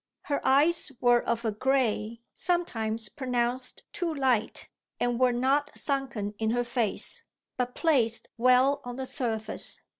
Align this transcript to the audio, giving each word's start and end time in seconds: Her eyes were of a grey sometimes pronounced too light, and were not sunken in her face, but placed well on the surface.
Her 0.23 0.41
eyes 0.43 0.91
were 0.99 1.21
of 1.21 1.45
a 1.45 1.51
grey 1.51 2.21
sometimes 2.33 3.07
pronounced 3.07 3.83
too 3.93 4.11
light, 4.11 4.67
and 4.99 5.19
were 5.19 5.31
not 5.31 5.69
sunken 5.77 6.33
in 6.39 6.49
her 6.49 6.63
face, 6.63 7.21
but 7.55 7.75
placed 7.75 8.27
well 8.35 8.81
on 8.83 8.95
the 8.95 9.05
surface. 9.05 9.79